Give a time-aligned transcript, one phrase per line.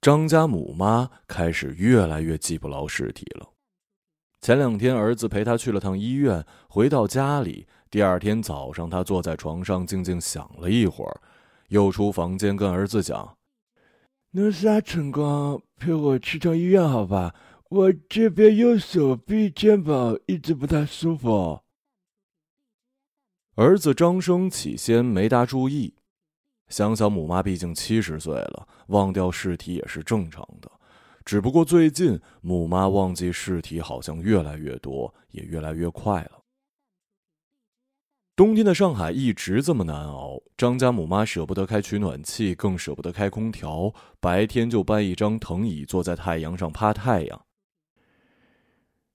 [0.00, 3.50] 张家母妈开始越来越记不牢尸体了。
[4.40, 11.20] 前两天儿子陪她去了趟医院，回到家里，第二天早上，她坐在床上静静想了一会儿，
[11.68, 13.36] 又出房间跟儿子讲
[14.32, 17.34] ：“那啥辰光陪我去趟医院好吧？
[17.68, 21.60] 我这边右手臂、肩膀一直不太舒服。”
[23.56, 25.92] 儿子张生起先没大注意。
[26.70, 30.70] 想想母妈毕竟七十岁了，忘掉尸体也是正常的。
[31.24, 36.40] 只不过最近母妈忘记尸体好像越来越多，也越来越快了。
[38.34, 47.42] 冬天的上海一直这么难熬，张家母妈舍不得开取暖器，更舍不得开空调，白天就搬一张藤椅坐在太阳上趴太阳。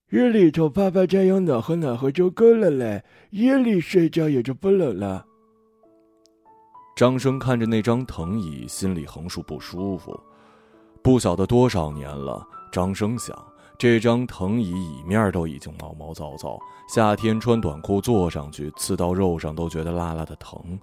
[0.07, 5.25] 日里头趴趴太阳暖和暖和就够了嘞，夜里睡觉也就不冷了。
[6.95, 10.17] 张生看着那张藤椅，心里横竖不舒服。
[11.03, 13.37] 不晓得多少年了，张生想，
[13.77, 20.79] 这张藤椅椅面都已经毛毛躁躁，夏天穿短裤坐上去，刺到肉上都觉得辣辣的疼。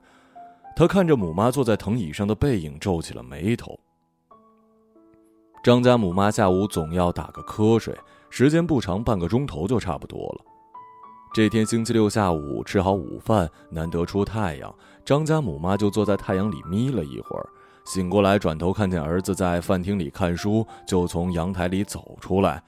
[0.77, 3.81] 他看着母妈坐在藤椅上的背影，皱起了眉头。
[5.65, 7.97] 张家母妈下午总要打个瞌睡，
[8.28, 10.44] 时间不长，半个钟头就差不多了。
[11.34, 17.47] 这天星期六下午吃好午饭，难得出太阳，张家母妈就坐在太阳里眯了一会儿，
[17.84, 22.62] 醒过来转头看见儿子在饭厅里看书，就从阳台里走出来。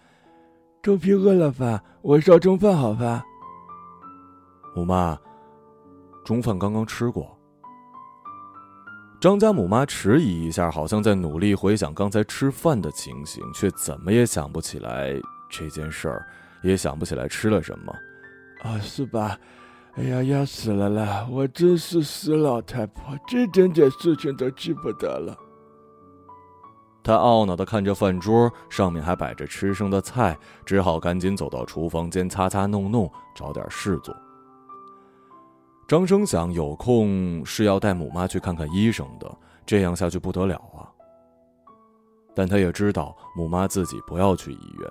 [0.83, 1.83] 周皮饿了吧？
[2.03, 3.25] 我烧中饭好吧？
[4.75, 5.17] 母妈，
[6.25, 7.39] 中饭刚刚吃过。
[9.21, 15.15] 张家母妈迟疑一下，好像在努力回想刚才吃饭的情形，却怎么也想不起来
[15.49, 16.27] 这件事儿，
[16.63, 17.95] 也想不起来吃了什么。
[18.63, 19.39] 啊，是吧？
[19.97, 21.27] 哎呀，要死了啦！
[21.31, 25.39] 我真是死老太婆，这点点事情都记不得了。
[27.03, 34.13] 他懊恼的看着饭桌，上面还摆着吃剩的菜，只好赶紧走到厨房间擦擦弄弄，找点事做。
[35.87, 39.33] 张生想，有空是要带母妈去看看医生的，
[39.65, 40.91] 这样下去不得了啊。
[42.35, 44.91] 但他也知道，母妈自己不要去医院。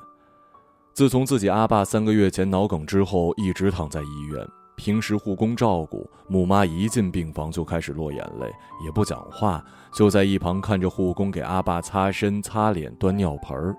[0.94, 4.48] 自从自己阿爸三个月前脑梗之后，一直躺在医院。
[4.76, 8.52] 平时护工照顾母妈，一进病房就开始落眼泪，
[8.84, 9.64] 也不讲话，
[9.94, 13.76] 就在一旁看着护工给阿爸擦身、擦脸、端尿盆儿。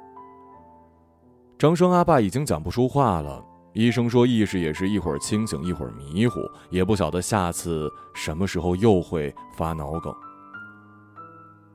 [1.58, 6.40] 张生阿爸已经讲不出话了，医生说意识也是一会儿清醒，一会儿迷糊，
[6.70, 10.14] 也不晓得下次什么时候又会发脑梗。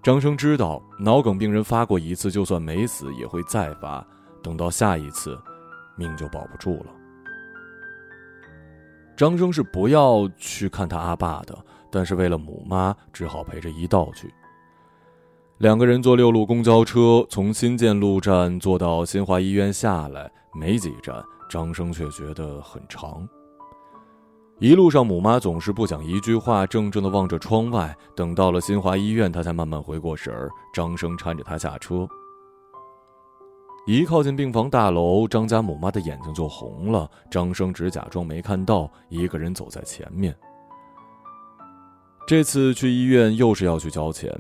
[0.02, 4.06] 张生知道，脑梗病人发过一次，就算没死也会再发。
[4.41, 5.38] 等到下一次，
[5.97, 6.99] 命就保不住了。
[9.19, 11.53] 张生是不要去看他阿爸的，
[11.91, 14.34] 但是为了母妈，只好陪着一道去。
[15.57, 23.28] 两个人坐六路公交车，从新建路站坐到新华医院下来，没几站，张生却觉得很长。
[24.59, 27.94] 一路上，母妈总是不讲一句话，怔怔的望着窗外。
[28.16, 30.50] 等到了新华医院，他才慢慢回过神儿。
[30.74, 32.08] 张生搀着她下车。
[33.90, 37.10] 一靠近病房大楼，张家母妈的眼睛就红了。
[37.28, 40.32] 张生只假装没看到，一个人走在前面。
[42.28, 44.32] 这次去医院又是要去交钱，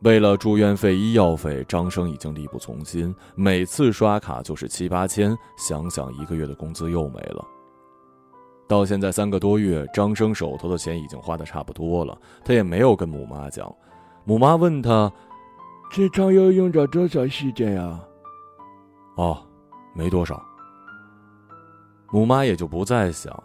[0.00, 3.14] 为了住院费、医药费，张生已经力不从心。
[3.36, 7.44] 每次刷卡就是七八千，想想一个月的工资又没了。
[8.66, 13.72] 到现在三个多月，张生手头的钱已经花的差不多了，他也没有跟母妈讲。
[14.24, 15.12] 母妈问他
[15.92, 18.00] ：“这趟要用着多少时间呀？”
[19.16, 19.46] 哦，
[19.94, 20.44] 没多少。
[22.10, 23.42] 母妈也就不再想。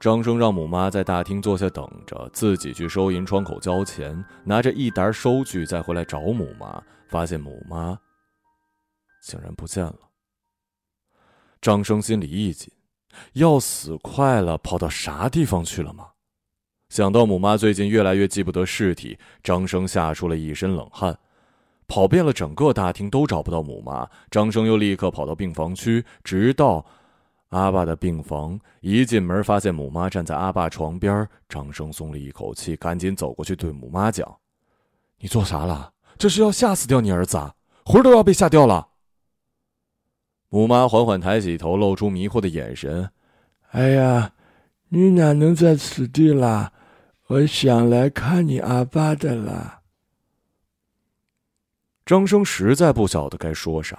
[0.00, 7.98] 张生让母妈在大厅坐下等着，自己去收银窗口交钱，拿着一沓收据再回来找母妈，发现母妈
[9.22, 9.98] 竟然不见了。
[11.60, 12.72] 张生心里一紧，
[13.32, 16.06] 要死快了，跑到啥地方去了吗？
[16.90, 21.18] 想到母妈最近越来越记不得尸体，张生吓出了一身冷汗。
[21.88, 26.84] 跑遍了整个大厅都找不到母妈，张生又立刻跑到病房区，直到
[27.48, 28.60] 阿爸的病房。
[28.80, 34.36] 一进门，发现母妈站在阿爸床边，张生松了一口气，赶紧走过去对母妈讲
[35.18, 35.90] ：“你做啥了？
[36.18, 37.54] 这是要吓死掉你儿子啊，
[37.86, 38.88] 魂都要被吓掉了。”
[40.50, 43.10] 母妈缓缓抬起头，露出迷惑的眼神
[43.72, 44.32] ：“哎呀，
[44.90, 46.70] 你哪能在此地啦？
[47.28, 49.76] 我想来看你阿爸的啦。”
[52.08, 53.98] 张生实在不晓得该说啥，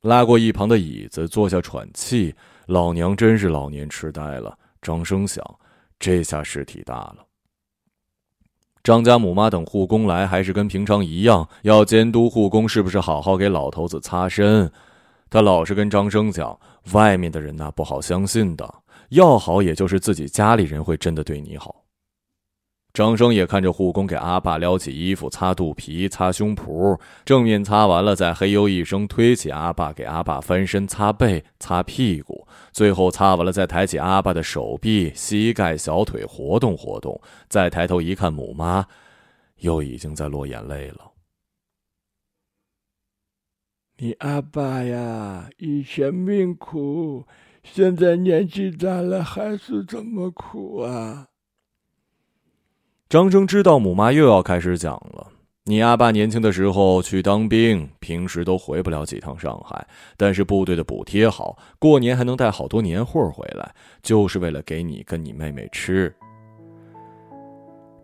[0.00, 2.34] 拉过一旁的椅子坐下喘气。
[2.66, 4.58] 老娘真是老年痴呆了。
[4.82, 5.40] 张生想，
[6.00, 7.18] 这下事体大了。
[8.82, 14.68] 张家母妈等护工来，还是跟平常一样，要监督护工是不是好好给老头子擦身。
[15.30, 16.58] 他老是跟张生讲，
[16.90, 18.68] 外面的人呐不好相信的，
[19.10, 21.83] 要好也就是自己家里人会真的对你好。
[22.94, 38.86] 张生也看着护工给阿爸撩起衣服、擦肚皮、擦胸脯，正面擦完了，再嘿呦一声推起阿爸，给阿爸翻身、擦背、擦屁股，最后擦完了，再抬起阿爸的手臂、膝盖、小腿活动活动，再抬头一看，母妈
[39.58, 41.10] 又已经在落眼泪了。
[43.98, 47.26] 你阿爸呀，以前命苦，
[47.64, 51.26] 现在年纪大了还是这么苦啊。
[53.14, 55.28] 张生知道母妈又要开始讲了。
[55.66, 63.72] 你阿爸年轻的时候去当兵，平时都回不了几趟上海，但是部队的补贴好，过年还能带好多年货回来，
[64.02, 66.12] 就是为了给你跟你妹妹吃。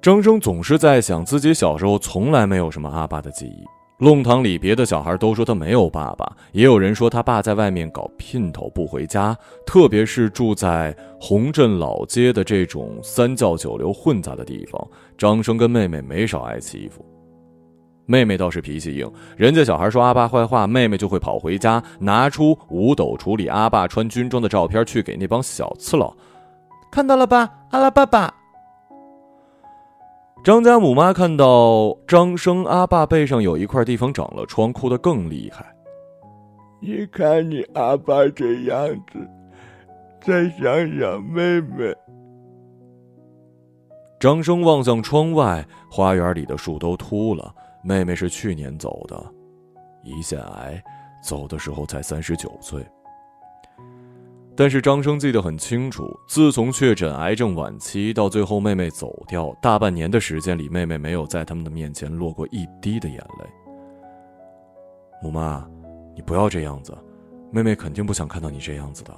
[0.01, 3.80] 张生总是在想，自己小时候从来没有什么阿爸的记忆。
[4.03, 9.37] 弄堂里别的小孩都说他没有爸爸，也有人说他爸在外面搞姘头不回家。
[9.67, 14.83] 特别是住在洪镇老街的这种三教九流混杂的地方，
[15.19, 17.05] 张生跟妹妹没少挨欺负。
[18.07, 26.17] 妹妹倒是脾气硬，人家小孩说阿爸坏话，妹妹就会跑回家拿出五斗橱里阿爸穿军装的照片去给那帮小次佬，
[26.91, 28.40] 看到了吧，阿拉爸爸。
[30.43, 35.67] 张家母妈看到张生阿爸背上有一块地方长了疮，哭得更厉害。
[36.81, 39.19] 你看你阿爸这样子，
[40.23, 41.95] 再想想妹妹。
[44.19, 47.55] 张生望向窗外，花园里的树都秃了。
[47.85, 49.17] 妹妹是去年走的，
[50.05, 50.83] 胰腺癌，
[51.23, 52.83] 走的时候才三十九岁。
[54.61, 63.47] 但是张生记得很清楚，自从确诊癌症晚期到最后妹妹走掉，大半年的时间里，妹妹没有在他们的面前落过一滴的眼泪。
[65.23, 65.67] 母妈，
[66.15, 66.95] 你不要这样子，
[67.51, 69.15] 妹妹肯定不想看到你这样子的。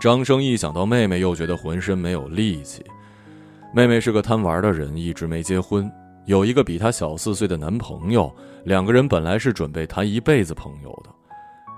[0.00, 2.84] 张生一想到妹妹，又觉得浑身没有力气。
[3.72, 5.88] 妹妹是个贪玩的人，一直没结婚，
[6.24, 8.34] 有一个比她小四岁的男朋友，
[8.64, 11.10] 两个人本来是准备谈一辈子朋友的。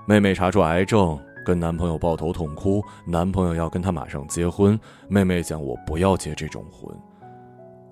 [0.07, 1.15] 妹妹查出癌症。
[1.45, 4.77] 跟男朋友抱头痛哭，男朋友要跟她马上结婚。
[5.07, 6.93] 妹妹讲：“我不要结这种婚。”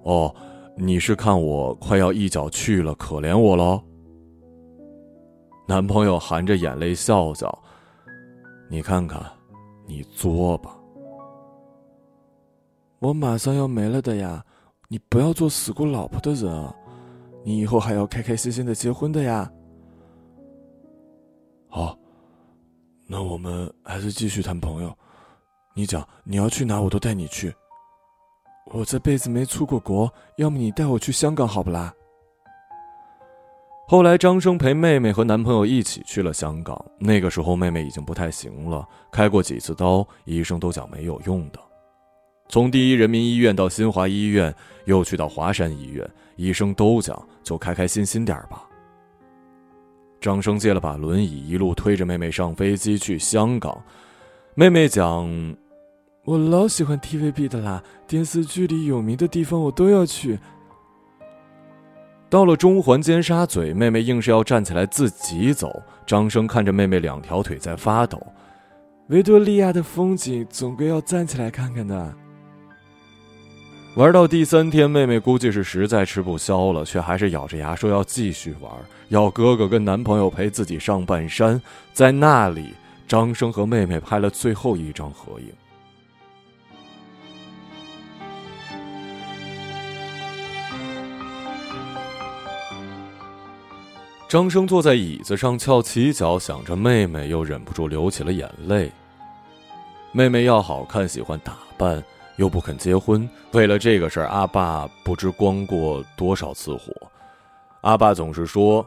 [0.03, 0.33] 哦，
[0.75, 3.81] 你是看我快要一脚去了，可怜我喽？
[5.65, 7.57] 男朋友含着眼泪笑笑
[8.69, 9.23] ：“你看看，
[9.85, 10.75] 你作吧。
[12.99, 14.43] 我马上要没了的呀，
[14.89, 16.75] 你不要做死过老婆的人啊，
[17.45, 19.49] 你以后还要开开心心的结婚的呀。”
[21.69, 21.97] 好。
[23.15, 24.91] 那我们还是继续谈朋友。
[25.75, 27.53] 你讲你要去哪，我都带你去。
[28.71, 31.93] 我这辈子没出过国，要么你带我去香港，好不啦？
[33.87, 36.83] 后来张生陪妹妹和男朋友一起去了香港。
[36.97, 41.59] 那个时候妹妹已经不太行了，开过几次刀，医生都讲没有用的。
[42.49, 44.51] 从第一人民医院到新华医院，
[44.85, 48.67] 又去到华山医院，医生都讲就开开心心点吧。
[50.23, 53.77] 张生借了把轮椅，一路推着妹妹上飞机去香港。
[54.55, 55.53] 妹妹讲
[56.23, 60.39] ：“我老喜欢 TVB 的啦，电视剧里有名的地方我都要去。”
[62.31, 65.83] 到了中环尖沙咀，妹妹硬是要站起来自己走。
[66.05, 68.25] 张生看着妹妹两条腿在发抖。
[69.09, 72.15] 维多利亚的风景总归要站起来看看的。
[73.95, 78.71] 玩到第三天，妹妹估计是实在吃不消了，却还是咬着牙说要继续玩，
[79.09, 81.61] 要哥哥跟男朋友陪自己上半山。
[81.93, 82.73] 在那里，
[83.07, 85.53] 张生和妹妹拍了最后一张合影。
[94.27, 98.91] 张生坐在椅子上翘起脚，想着妹妹，又忍不住流起了眼泪。
[100.11, 102.03] 妹妹要好看，喜欢打扮。
[102.37, 106.91] 又不肯结婚，为了这个事儿，阿爸不知光过多少次火。
[107.81, 108.85] 阿爸总是说：“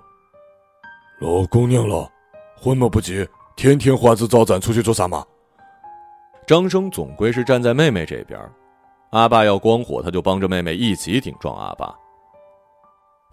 [1.21, 2.11] 老姑娘了，
[2.59, 5.25] 婚么不急，天天花枝招展出去做啥嘛？”
[6.47, 8.41] 张生总归是站在妹妹这边，
[9.11, 11.95] 阿爸要光火，他就帮着妹妹一起顶撞阿爸。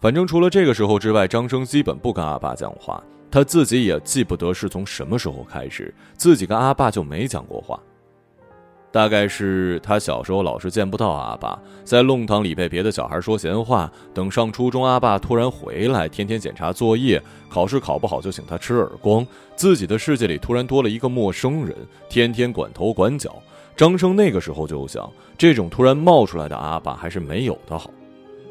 [0.02, 3.02] 反正除了这个时候之外，张生基本不跟阿爸讲话，
[3.32, 7.80] 他自己也记不得是从什么时候开始，自己跟阿爸就没讲过话。
[8.94, 13.92] 大概是他小时候老是见不到阿爸，在弄堂里被别的小孩说闲话。
[14.14, 17.20] 等上初中，阿爸突然回来，天天检查作业，
[17.50, 19.26] 考试考不好就请他吃耳光。
[19.56, 21.76] 自己的世界里突然多了一个陌生人，
[22.08, 23.36] 天天管头管脚。
[23.76, 27.90] 张生那个时候就想，这种突然冒出来的阿爸还是没有的好。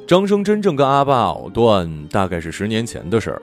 [0.08, 3.40] 张生真正跟阿爸藕断，大概是十年前的事儿。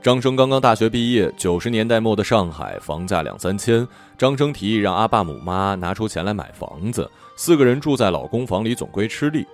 [0.00, 9.44] 张生刚刚大学毕业，九十年代末的上海房价两三千，张生提议让阿爸母妈拿出钱来买房子，四个人住在老公房里，总归吃力。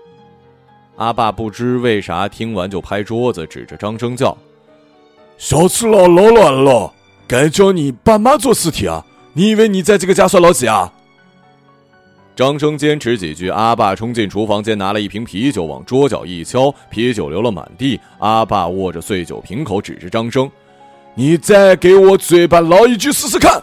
[0.97, 4.37] 阿爸不知为啥听完就拍桌子，指着张生叫
[5.39, 6.93] ：“小赤佬老卵了，
[7.27, 9.03] 该叫你爸妈做事体啊！
[9.33, 10.93] 你以为你在这个家算老几啊？”
[12.37, 17.99] 张生坚持几句，阿爸冲进厨房间，拿了一瓶啤酒，往桌角一敲，啤酒流了满地。
[18.19, 20.51] 阿爸握着碎酒瓶口，指着张生
[21.15, 23.63] ：“你再给我嘴巴唠一句试试看。”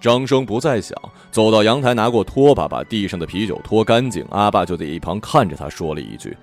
[0.00, 0.96] 张生不再想，
[1.30, 4.24] 走到阳台，拿过拖把，把地上的啤酒拖干净。
[4.30, 6.36] 阿爸就在一旁看着他，说了一句：“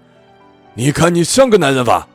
[0.76, 2.08] 你看你像个男人吧。”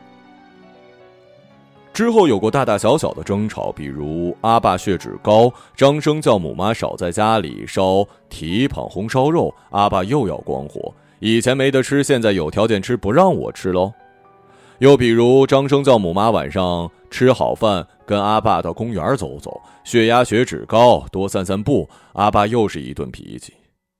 [1.93, 10.95] 之后有过大大小小的争吵，比如阿爸血脂高，张生叫母妈少在家里烧蹄膀红烧肉，阿爸又要光火。
[11.19, 13.93] 以前没得吃，现在有条件吃，不让我吃喽。
[14.79, 21.89] 又比如张生叫母妈晚上吃好饭，跟阿爸到公园走走，血压血脂高，多散散步。
[22.13, 23.55] 阿爸又是一顿脾气，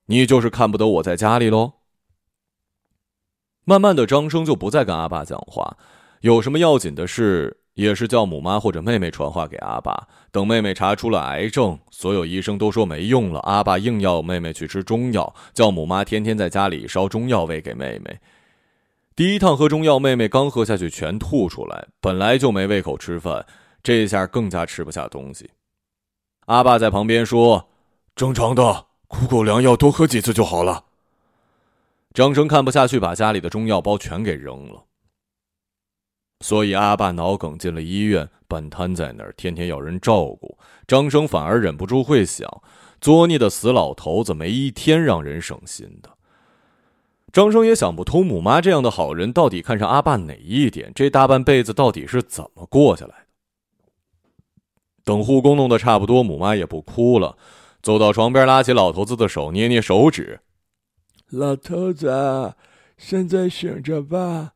[0.05, 1.73] 你就是看不得我在家里喽。
[3.65, 5.79] 慢慢的，张生就不再跟阿爸讲话，
[6.21, 7.61] 有什么要紧的事。
[7.73, 10.07] 也是叫母妈或者妹妹传话给阿爸。
[10.31, 18.19] 等妹妹查出了癌症，所有医生都说没用了，阿爸硬要妹妹去吃中药，叫母妈天天在家里烧中药喂给妹妹。
[19.17, 23.47] 第一趟喝中药，妹妹刚喝下去全吐出来，本来就没胃口吃饭，
[23.83, 25.51] 这下更加吃不下东西。
[26.47, 27.69] 阿爸在旁边说
[28.15, 30.85] ：“正常的，苦口良药，多喝几次就好了。”
[32.15, 34.85] 张生看不下去，把家里的中药包全给扔了。
[36.41, 40.59] 所以阿爸脑梗进了医院，半瘫在那儿，天天要人照顾。
[40.87, 42.63] 张生反而忍不住会想：
[43.01, 46.11] 作孽的死老头子，没一天让人省心的。
[47.33, 50.93] 张生也想不通，母妈这样的好人，到底看上阿爸哪一点？
[50.95, 53.32] 这大半辈子到底是怎么过下来的？
[55.05, 57.37] 等护工弄得差不多，母妈也不哭了，
[57.83, 60.41] 走到床边，拉起老头子的手，捏捏手指
[61.31, 62.55] ：“老头子，
[62.97, 64.53] 现在醒着吧。”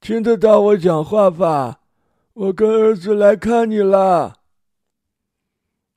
[0.00, 1.80] 听得到我讲话吧？
[2.32, 4.38] 我跟儿子来看你了。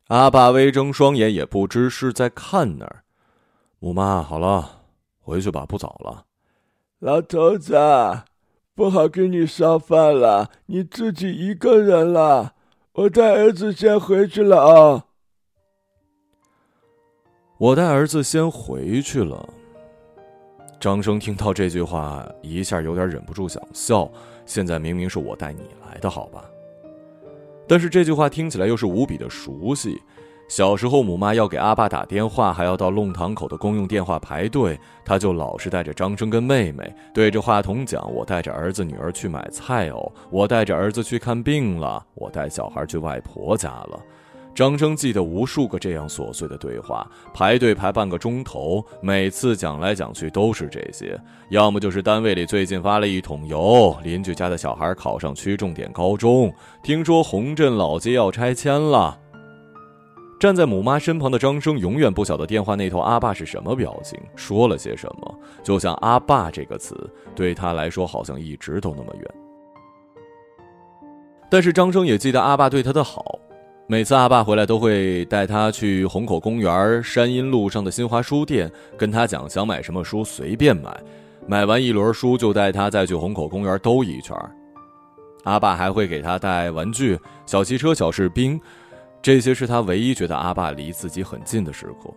[0.08, 3.06] 阿爸微睁双眼，也不知是在看哪儿。
[3.80, 4.82] 母妈，好了，
[5.22, 6.26] 回去吧，不早了。
[7.00, 7.78] 老头子，
[8.76, 12.56] 不好给你烧饭了，你自己一个人了。
[12.96, 15.06] 我带儿子先回去了啊。
[17.58, 19.52] 我带儿子先回去了。
[20.80, 24.08] 张生听到这句话，一下有点忍不住想笑。
[24.46, 26.46] 现在明明是我带你来的，好吧？
[27.68, 30.00] 但是这句话听起来又是无比的熟悉。
[30.50, 44.00] 小时候，母妈要给阿爸打电话，还要到弄堂口的公用电话排队，他就老是带着张生跟妹妹对着话筒讲：“我带着儿子女儿去买菜哦，我带着儿子去看病了，我带小孩去外婆家了。”
[44.54, 51.20] 张生记得无数个这样琐碎的对话，排队排半个钟头，每次讲来讲去都是这些，
[51.50, 59.18] 要么就是单位里最近发了一桶油，邻居家的小孩考上区重点高中，听说洪镇老街要拆迁了。
[60.44, 69.26] 站在母妈身旁的张生永远不晓得电话那头阿爸是什么表情，说了些什么，就像“阿爸”这个词对他来说好像一直都那么远。
[71.50, 73.40] 但是张生也记得阿爸对他的好。
[73.88, 80.94] 每次阿爸回来，都会带他去虹口公园山阴路上的新华书店，跟他讲想买什么书随便买，
[81.48, 84.36] 买完一轮书就带他再去虹口公园兜一圈。
[85.46, 88.60] 阿爸还会给他带玩具、小汽车、小士兵，
[89.24, 92.13] 这些是他唯一觉得阿爸离自己很近的时刻。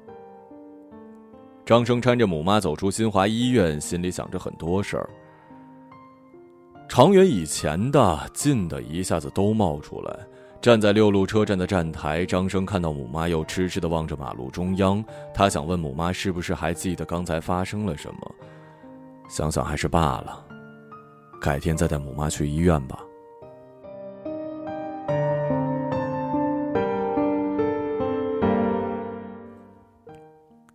[1.64, 5.08] 张生搀着母妈走出新华医院，心里想着很多事儿，
[6.88, 10.18] 长远以前的、近的，一下子都冒出来。
[10.60, 15.04] 站在六路车站的站台，张生看到母妈又痴痴的望着马路中央。
[15.32, 18.34] 他想问母妈是不是还记得刚才发生了什么，
[19.28, 20.44] 想想还是罢了，
[21.40, 22.98] 改天再带母妈去医院吧。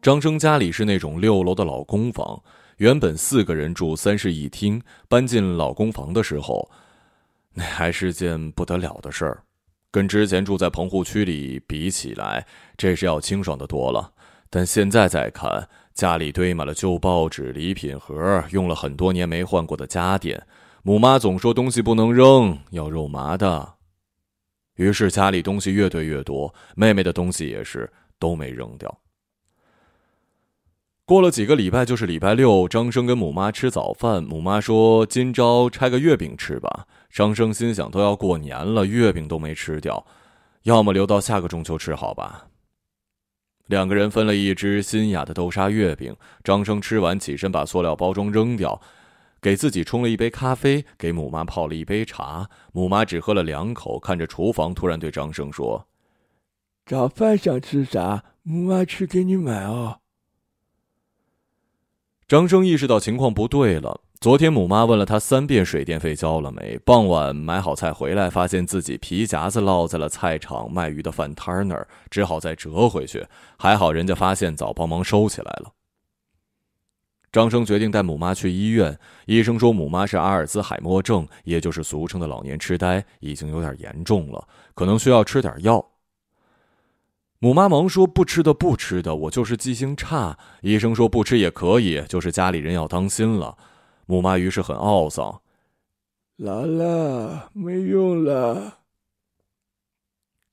[0.02, 2.42] 张生家里是那种六楼的老公房，
[2.78, 6.68] 原本四个人住三室一厅，搬进老公房的时候，
[7.54, 9.44] 那还是件不得了的事儿。
[9.92, 14.12] 跟之前住在棚户区里比起来，这是要清爽的多了。
[14.50, 20.48] 但现在再看，家里堆满了旧报纸、礼品盒，用了很多年没换过的家电。
[20.82, 23.76] 母妈总说东西不能扔，要肉麻的。
[24.78, 29.01] 于是家里东西越堆越多，妹妹的东西也是都没扔掉。
[31.12, 34.24] 过了几个礼拜，就是礼拜六，张生跟母妈吃早饭。
[34.24, 40.06] 母妈说：“今朝拆个月饼吃吧。”张生心想：都要过年了，月饼都没吃掉，
[40.64, 42.48] 要么留到下个中秋吃好吧。
[43.66, 46.16] 两个人分了一只新雅的豆沙月饼。
[46.46, 48.82] 张生吃完，起身把塑料包装扔掉，
[49.42, 52.50] 给自己冲了一杯咖啡，给母妈泡了一杯茶。
[52.72, 55.86] 母妈只喝了两口，看着厨房，突然对张生说
[56.88, 58.24] ：“早饭想吃啥？
[58.44, 59.98] 母妈去给你买哦。”
[62.32, 64.00] 张生意识到情况不对了。
[64.22, 66.80] 昨天母妈问了他三遍水电费交了没。
[66.86, 73.28] 傍晚买好菜回来，发现自己皮夹子落在了菜场卖鱼的饭摊那儿，只好再折回去。
[73.58, 75.74] 还好人家发现早，帮忙收起来了。
[77.34, 78.98] 张生决定带母妈去医院。
[79.26, 85.86] 医生说母妈是阿尔兹海默症，也就是俗称的老年痴呆，已经有点严重了，可能需要吃点药。
[87.44, 93.58] 母妈忙说：“不吃的，不吃的，我就是记性差。”医生说：“不吃也可以，就是家里人要当心了。”
[94.06, 95.42] 母妈于是很懊丧
[96.38, 98.78] ：“老了，没用了。”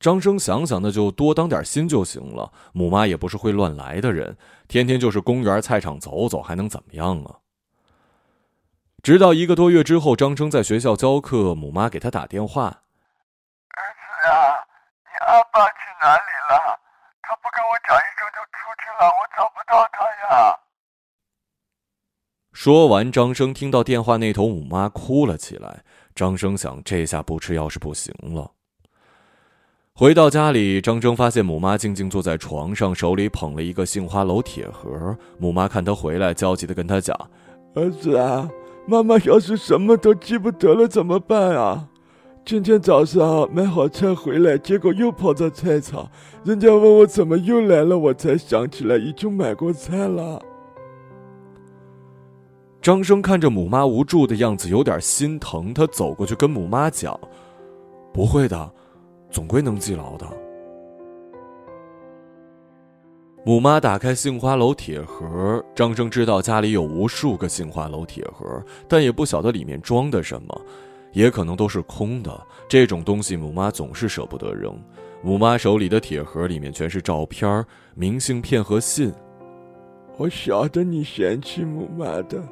[0.01, 2.51] 张生想想，那就多当点心就行了。
[2.73, 7.37] 母妈也不是会乱来的人，天天就是公园、菜场走走，还能怎么样啊？
[9.03, 12.65] 直到一个多月之后，张生在学校教课，母妈给他打电话
[13.77, 14.57] ：“儿子啊，
[15.05, 16.81] 你阿爸去哪里了？”
[17.29, 20.59] 他不跟我讲一声就出去了，我找不到他呀。
[22.61, 25.85] 说完，张生听到电话那头母妈哭了起来。
[26.13, 28.51] 张生想，这下不吃药是不行了。
[29.93, 35.17] 回到家里，张生发现母妈静静坐在床上，手里捧了一个杏花楼铁盒。
[35.39, 37.17] 母妈看他回来，焦急的跟他讲
[37.77, 38.51] ：“儿子啊，
[38.89, 41.89] 妈妈要是什么都记不得了怎么办啊？”
[42.45, 46.11] 今天早上买好菜回来，结果又跑到菜场，
[46.43, 50.43] 人家问我怎么又来了，我才想起来已经买过菜了。
[52.81, 55.75] 张生看着母妈无助的样子，有点心疼。
[55.75, 57.19] 他走过去跟母妈讲
[58.15, 58.71] ：“不会的，
[59.31, 60.27] 总归能记牢的。”
[63.45, 70.61] 母妈打开杏花楼铁盒，张生知道家里有无数个杏花楼铁盒，但也不晓得里面装的什么。
[71.13, 74.79] 也可能都是空的，这种东西母妈总是舍不得扔。
[75.23, 79.13] 母妈手里的铁盒里面全是照片、明信片和信。
[80.19, 82.43] 我晓得你嫌弃母妈的，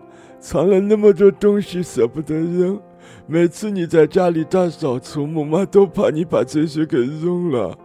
[0.47, 2.81] 藏了那么多东西舍不得扔。
[3.27, 7.77] 每次你在家里大扫除，母妈都怕你把这些给扔了。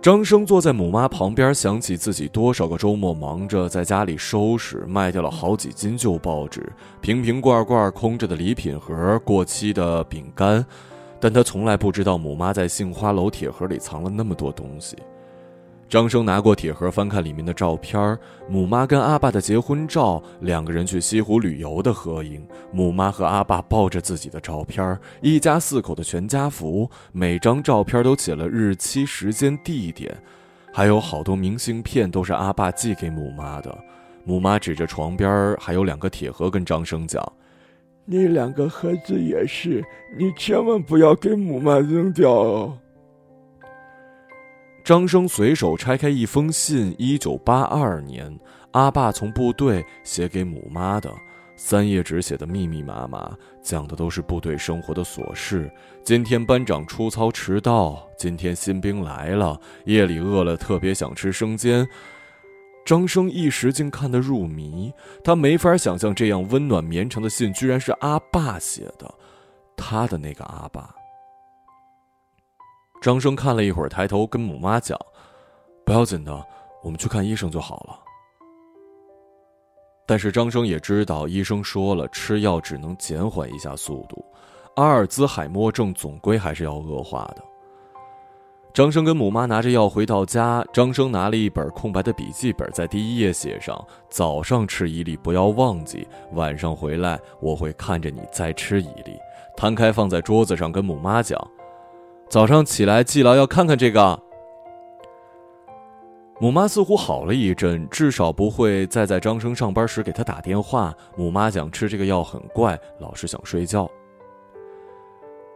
[0.00, 10.64] 张生坐在母妈旁边，想起自己多少个周末忙着在家里收拾，卖掉了好几斤旧报纸、瓶瓶罐罐、空着的礼品盒、过期的饼干，
[11.18, 14.96] 但他从来不知道母妈在杏花楼铁盒里藏了那么多东西。
[15.92, 30.16] 张生拿过铁盒，翻看里面的照片母妈跟阿爸的结婚照，两个人去西湖旅游的合影，母妈和阿爸抱着自己的照片一家四口的全家福，每张照片都写了日期、时间、地点，
[30.72, 33.78] 还有好多明信片都是阿爸寄给母妈的。
[34.24, 37.22] 母妈指着床边还有两个铁盒，跟张生讲
[38.06, 39.84] ：“那两个盒子也是，
[40.18, 42.78] 你千万不要给母妈扔掉哦。”
[44.84, 48.36] 张生随手拆开一封信，一九八二年，
[48.72, 51.08] 阿爸从部队写给母妈的，
[51.54, 55.70] 三页纸写的密密麻麻，讲的都是部队生活的琐事。
[56.02, 61.86] 今天班长出操迟到，今天新兵来了，夜里饿了特别想吃生煎。
[62.84, 64.92] 张生一时竟看得入迷，
[65.22, 69.14] 他没法想象这样温暖绵长的信居然是阿爸写的，
[69.76, 70.92] 他的那个阿爸。
[73.02, 74.96] 张生看了一会儿，抬头跟母妈讲
[75.84, 76.46] ：“不要紧的，
[76.84, 77.98] 我们去看医生就好了。”
[80.06, 84.24] 但是张生也知道，医生说了，吃药只能减缓一下速度，
[84.76, 87.42] 阿尔兹海默症总归还是要恶化的。
[88.72, 99.18] 张生跟母妈拿着药回到家，张生拿了一本空白的笔记本，在第一页写上：“早上吃一粒，不要忘记；晚上回来，我会看着你再吃一粒。”
[99.58, 101.36] 摊开放在桌子上，跟母妈讲。
[102.32, 104.18] 早上起来记牢要看看这个。
[106.40, 110.94] 母妈似乎好了一阵，至少不会再在张生上班时给他打电话。
[111.14, 113.86] 母妈讲吃这个药很怪，老是想睡觉。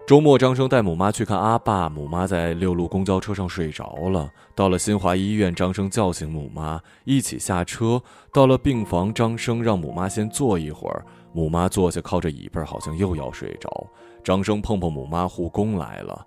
[0.06, 4.30] 周末，张生带母妈去看阿爸，母妈在六路公交车上睡着了。
[4.54, 7.98] 到了新华医院，张生叫醒母妈，一起下车。
[8.30, 13.86] 到了病房，张生让母妈先坐一会儿，母妈坐下靠着椅背，好像又要睡着。
[14.22, 16.26] 张生碰碰母妈，护工来了。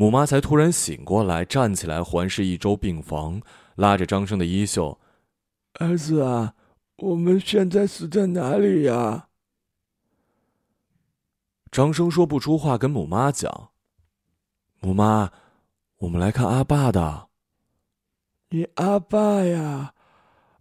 [0.00, 3.42] 母妈才突然醒过来，站起来环视一周病房，
[3.74, 4.96] 拉着张生的衣袖
[5.80, 6.54] ：“儿子啊，
[6.98, 9.26] 我们现在死在哪里呀？”
[11.72, 13.70] 张生说不出话，跟母妈讲
[14.78, 15.32] ：“母妈，
[15.96, 17.26] 我们来看阿爸的。
[18.50, 19.94] ”“你阿爸呀？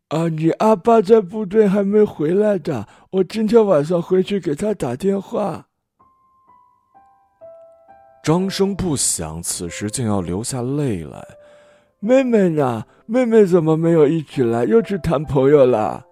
[0.07, 5.66] 啊，你阿爸在部队还没回来的，我今天晚上回去给他打电话。”
[8.27, 11.25] 张生不想此时竟要流下泪来。
[12.01, 12.83] 妹妹呢？
[13.05, 14.65] 妹妹怎么没有一起来？
[14.65, 16.05] 又去谈朋友了？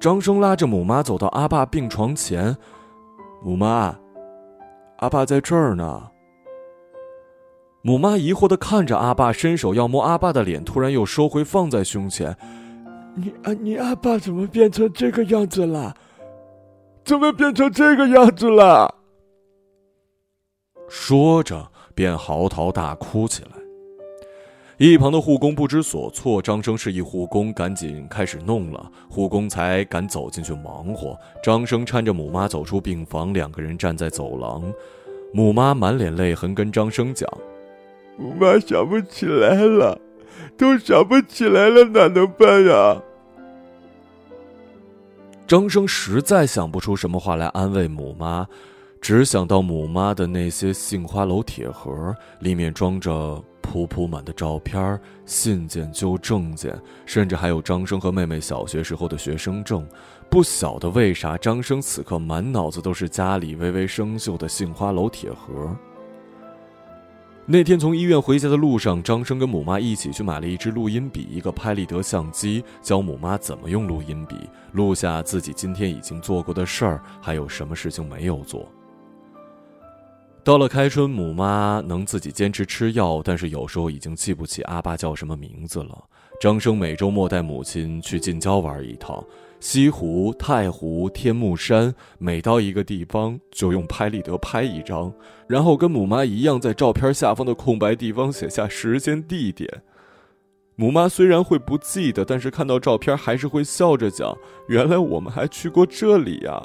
[0.00, 2.56] 张生拉着母妈走到阿爸病床前，
[3.42, 3.94] 母妈，
[4.96, 6.08] 阿爸在这儿呢。
[7.82, 12.34] 母妈疑惑的看着阿爸，伸手要摸阿爸的脸，突然又收回放在胸前。
[13.14, 15.94] 你啊，你阿爸怎么变成这个样子了？
[17.04, 18.94] 怎么变成这个样子了？
[20.88, 23.48] 说着，便嚎啕大哭起来。
[24.76, 31.16] 一旁的护工不知所措，张生示意护工赶紧开始弄了，护工才敢走进去忙活。
[31.42, 34.64] 张生搀着母妈走出病房，两个人站在走廊，
[35.32, 37.28] 母妈满脸泪痕，跟张生讲
[38.18, 40.00] ：“母妈想不起来了，
[40.58, 43.00] 都想不起来了，哪能办呀？”
[45.46, 48.48] 张生实在想不出什么话来安慰母妈。
[49.04, 59.86] 只想到母妈的那些杏花楼铁盒，里面装着铺铺满的照片、信件、旧证件，甚至还有张生和妹妹小学时候的学生证。
[60.30, 65.76] 不晓得为啥，张生此刻满脑子都是家里微微生锈的杏花楼铁盒。
[67.44, 78.66] 那天从医院回家的路上，张生跟母妈一起去买了一支录音笔、一个拍立得相机，教母妈怎么用录音笔录下自己今天已经做过的事儿，还有什么事情没有做。
[80.44, 86.04] 到了开春，母妈能自己坚持吃药，但是有时候已经记不起阿爸叫什么名字了。
[86.38, 89.24] 张生每周末带母亲去近郊玩一趟，
[89.58, 95.10] 西湖、太湖、天目山，每到一个地方就用拍立得拍一张，
[95.48, 99.82] 然后跟母妈一样在照片下方的空白地方写下时间、地点。
[100.76, 104.36] 母妈虽然会不记得，但是看到照片还是会笑着讲
[104.68, 106.62] ：“原来我们还去过这里呀。”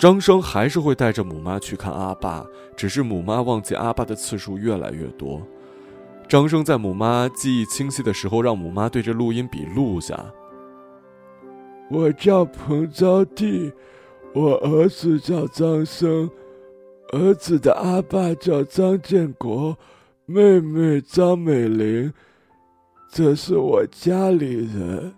[0.00, 5.46] 张生还是会带着母妈去看阿爸，只是母妈忘记阿爸的次数越来越多。
[6.26, 10.18] 张生在母妈记忆清晰的时候，让母妈对着录音笔录下
[11.92, 13.70] ：“我叫彭招娣，
[14.32, 16.30] 我儿子叫张生，
[17.12, 19.76] 儿子的阿爸叫张建国，
[20.24, 22.10] 妹妹张美玲，
[23.12, 25.12] 这是我家里人。”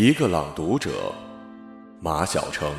[0.00, 1.12] 一个朗读者，
[2.00, 2.72] 马晓成。